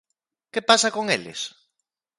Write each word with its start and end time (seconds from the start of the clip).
¿Que 0.53 0.61
pasa 0.69 0.89
con 0.95 1.05
eles? 1.17 1.39